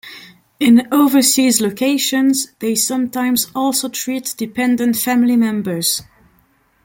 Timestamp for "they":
2.57-2.73